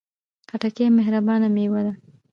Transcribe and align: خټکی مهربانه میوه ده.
خټکی 0.49 0.87
مهربانه 0.97 1.47
میوه 1.55 1.81
ده. 1.85 1.93